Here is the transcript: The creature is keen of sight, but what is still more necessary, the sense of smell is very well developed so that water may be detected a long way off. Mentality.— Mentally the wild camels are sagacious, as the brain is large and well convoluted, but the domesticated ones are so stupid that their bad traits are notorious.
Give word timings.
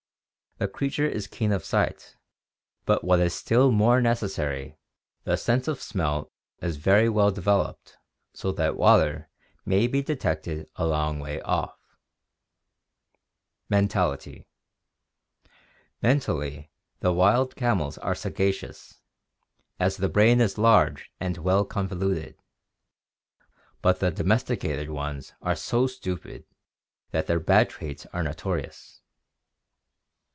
The 0.57 0.67
creature 0.67 1.07
is 1.07 1.25
keen 1.25 1.51
of 1.51 1.65
sight, 1.65 2.17
but 2.85 3.03
what 3.03 3.19
is 3.19 3.33
still 3.33 3.71
more 3.71 3.99
necessary, 3.99 4.77
the 5.23 5.35
sense 5.35 5.67
of 5.67 5.81
smell 5.81 6.31
is 6.61 6.77
very 6.77 7.09
well 7.09 7.31
developed 7.31 7.97
so 8.35 8.51
that 8.51 8.77
water 8.77 9.27
may 9.65 9.87
be 9.87 10.03
detected 10.03 10.69
a 10.75 10.85
long 10.85 11.17
way 11.19 11.41
off. 11.41 11.79
Mentality.— 13.69 14.45
Mentally 16.03 16.69
the 16.99 17.11
wild 17.11 17.55
camels 17.55 17.97
are 17.97 18.13
sagacious, 18.13 19.01
as 19.79 19.97
the 19.97 20.09
brain 20.09 20.39
is 20.39 20.59
large 20.59 21.09
and 21.19 21.39
well 21.39 21.65
convoluted, 21.65 22.37
but 23.81 23.99
the 23.99 24.11
domesticated 24.11 24.91
ones 24.91 25.33
are 25.41 25.55
so 25.55 25.87
stupid 25.87 26.45
that 27.09 27.25
their 27.25 27.39
bad 27.39 27.67
traits 27.71 28.05
are 28.13 28.21
notorious. 28.21 28.99